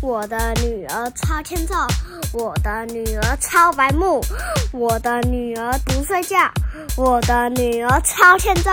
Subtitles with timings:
[0.00, 1.74] 我的女儿超欠揍，
[2.32, 4.20] 我的女儿超白目，
[4.72, 6.36] 我的女儿不睡觉，
[6.96, 8.70] 我的女儿超欠揍。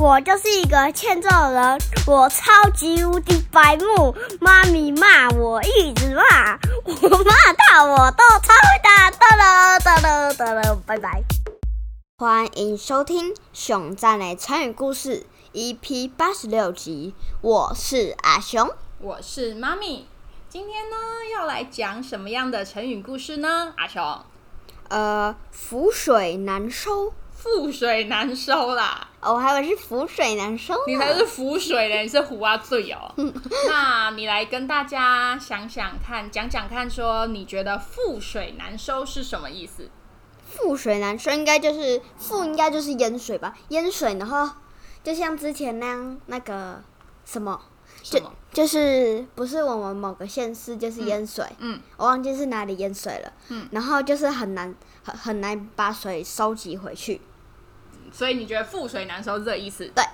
[0.00, 4.16] 我就是一个欠揍人，我超级无敌白目。
[4.40, 9.10] 妈咪骂我一直骂，我骂到我都超会打。
[9.10, 11.22] 哒了哒了哒了，拜拜。
[12.16, 15.26] 欢迎收听《熊赞的成语故事》
[15.76, 18.70] EP 八十六集，我是阿熊。
[19.00, 20.06] 我是妈咪，
[20.52, 20.96] 今天呢
[21.32, 23.72] 要来讲什么样的成语故事呢？
[23.74, 24.22] 阿雄，
[24.90, 27.14] 呃，覆水难收。
[27.42, 29.08] 覆水难收啦！
[29.22, 30.80] 哦，我还以为是覆水难收呢。
[30.86, 33.14] 你才是覆水嘞，你是胡啊醉哦。
[33.66, 39.88] 那你来跟大家想想看，讲讲看，说你觉得覆水难收是什么意思？
[40.54, 43.56] 覆水难收应该就是覆，应该就是淹水吧？
[43.68, 44.50] 淹水，然后
[45.02, 46.82] 就像之前那样，那个
[47.24, 47.58] 什么，
[48.02, 48.32] 什么？
[48.52, 54.74] 就是不是我们某个县市就是淹水，嗯，我忘记是哪里淹水了，嗯，然后就是很难
[55.04, 57.20] 很很难把水收集回去。
[58.12, 59.90] 所以你觉得覆水难收是这意思？
[59.94, 60.04] 对。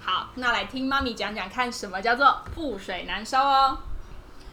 [0.00, 3.78] 好，那来听妈咪讲讲看，什么叫做覆水难收哦？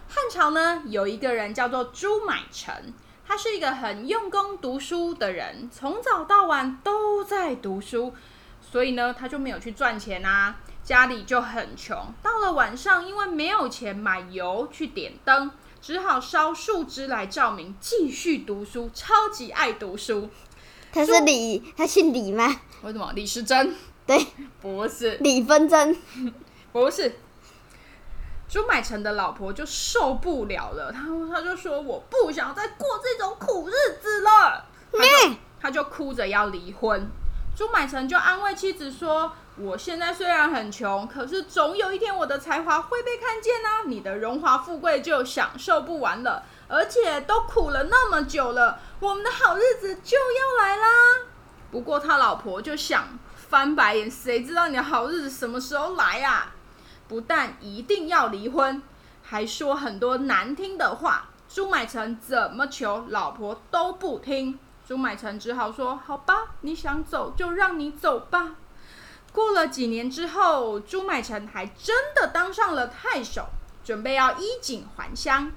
[0.09, 2.93] 汉朝呢，有一个人叫做朱买臣，
[3.27, 8.13] 他是一个很用功读书的人，从早到晚都在读书，
[8.59, 12.13] 所以呢，他就没有去赚钱啊，家里就很穷。
[12.21, 20.29] 到了晚上，因为没有钱买油去点灯，只好烧树枝来照明，继续读书，超级爱读书。
[20.93, 22.61] 他是李，他姓李吗？
[22.83, 23.75] 为什么李时珍？
[24.05, 24.27] 对，
[24.61, 25.97] 不是李纷争，
[26.71, 27.17] 不是。
[28.47, 31.01] 朱买臣的老婆就受不了了，他
[31.33, 37.09] 他就说我不想再过这种苦日子了，他就他就哭着要离婚。
[37.55, 43.83] 朱买臣就安慰妻子说：“我现在虽然很穷，可是总有一天我的才华会被看见啊！
[43.85, 50.87] 你的荣华富贵就享受不完了，而且都苦了那么久了，我们的好日子就要来啦。”
[51.71, 56.53] 不过他老婆就想翻白眼，谁知道你的好日子什么时候来啊？
[57.07, 58.83] 不但一定要离婚，
[59.23, 61.29] 还说很多难听的话。
[61.47, 64.59] 朱买臣怎么求老婆都不听。
[64.85, 68.55] 朱买臣只好说：“好吧，你想走就让你走吧。”
[69.35, 73.49] 过了几年之后，朱买臣还真的当上了太守，
[73.83, 75.51] 准备要衣锦还乡。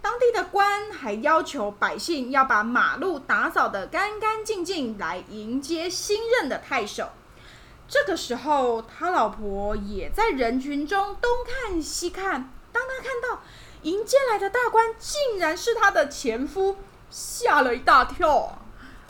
[0.00, 7.10] 当地的官还要求百姓要把马路打扫得干干净净，来迎接新任的太守。
[7.88, 12.52] 这个时候，他老婆也在人群中东看西看。
[12.72, 13.42] 当他看到
[13.82, 16.76] 迎接来的大官竟然是他的前夫，
[17.10, 18.58] 吓了一大跳。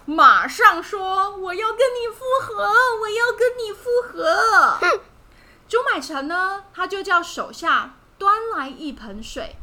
[0.06, 2.64] 马上说：“我要跟你复合，
[3.00, 5.00] 我要跟你复合。”哼
[5.68, 9.56] 朱买臣呢，他就叫手下端来一盆水，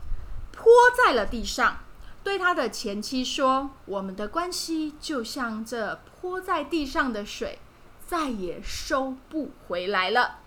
[0.52, 1.80] 泼在了地上，
[2.24, 7.60] 对他的前妻说：“我们的关系就像这泼在地上的水，
[8.06, 10.40] 再也收不回来了。”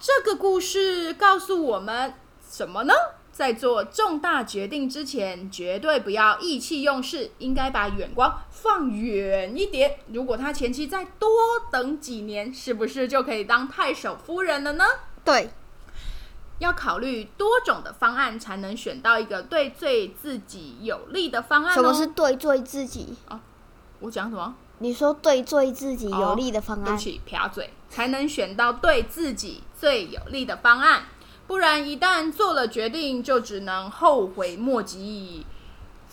[0.00, 2.14] 这个故事告诉我们
[2.50, 2.94] 什么呢？
[3.40, 9.96] 在做重大决定之前，绝对不要意气用事，应该把眼光放远一点。
[10.08, 11.26] 如果他前妻再多
[11.72, 14.84] 等几年，是不是就可以当太守夫人了呢？
[15.24, 15.48] 对，
[16.58, 21.74] 要考虑多种的方案，才能选到一个对最自己有利的方案、哦。
[21.74, 23.16] 什么是对最自己？
[24.00, 24.54] 我讲什么？
[24.80, 26.84] 你说对最自己有利的方案？
[26.84, 31.04] 对不起，撇嘴，才能选到对自己最有利的方案。
[31.50, 35.44] 不然，一旦做了决定，就只能后悔莫及，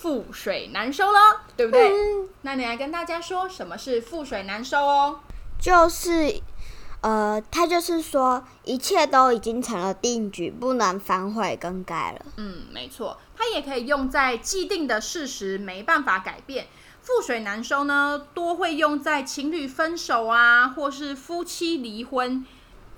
[0.02, 1.88] 覆水难收了，对不对？
[1.88, 5.20] 嗯那你来跟大家说什么是覆水难收哦？
[5.60, 6.42] 就是，
[7.02, 12.26] 呃，他就是说一切都已经成了定局，不能反悔更改了。
[12.36, 16.66] 嗯，没错，它也可以用在既定的事实没办法改变。
[17.06, 22.44] 覆水难收呢，多会用在情侣分手啊，或是夫妻离婚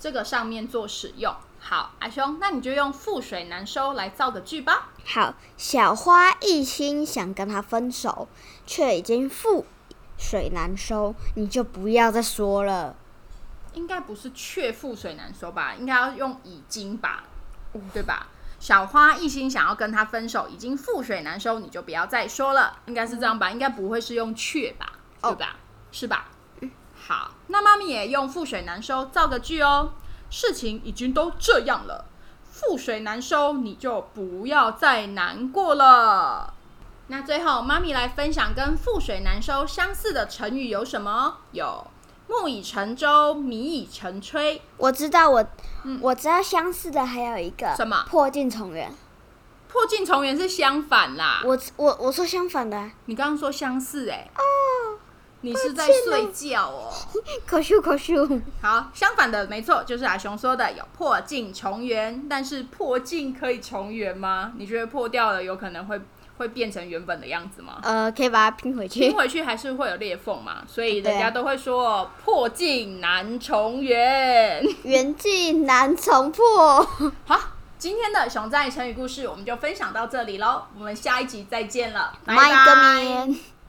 [0.00, 1.33] 这个上面做使用。
[1.61, 4.88] 好，阿兄，那你就用覆水难收来造个句吧。
[5.05, 8.26] 好，小花一心想跟他分手，
[8.67, 9.64] 却已经覆
[10.19, 12.97] 水难收，你就不要再说了。
[13.75, 15.75] 应该不是却覆水难收吧？
[15.75, 17.25] 应该要用已经吧，
[17.93, 18.29] 对吧？
[18.58, 22.81] 小花一心想要跟他分手，已经覆水难收，你就不要再说了。
[22.87, 23.50] 应该是这样吧？
[23.50, 24.93] 应该不会是用却吧？
[25.23, 25.56] 对吧？
[25.93, 26.29] 是吧？
[27.06, 29.93] 好，那妈咪也用覆水难收造个句哦。
[30.29, 32.05] 事情已经都这样了，
[32.55, 36.55] 覆水难收，你就不要再难过了。
[37.08, 41.38] 那最后，妈咪来分享跟覆水难收相似的成语有什么？
[41.50, 41.85] 有
[42.29, 44.61] 木已成舟，米已成炊。
[44.76, 45.44] 我知道我，
[46.00, 48.94] 我知道相似的还有一个什么破镜重圆。
[49.67, 51.43] 破镜重圆是相反啦。
[51.44, 54.43] 我我我说相反的啊，你刚刚说相似哎、哦，
[55.42, 56.92] 你是在睡哦觉哦。
[57.46, 58.28] 可羞可羞。
[58.60, 64.52] 好，相反的没错，就是阿雄说的有破镜重圆，但是破镜可以重圆吗？
[64.56, 66.00] 你觉得破掉了有可能会
[66.37, 67.78] 会变成原本的样子吗？
[67.82, 69.00] 呃，可以把它拼回去。
[69.00, 74.62] 拼回去还是会有裂缝嘛，所以人家都会说破镜难重圆。
[74.84, 76.82] 圆镜难重破。
[77.26, 77.40] 好，
[77.78, 83.02] 今天的熊在成语故事我们就分享到这里喽，我们下一集再见了，拜个拜。
[83.02, 83.60] 面。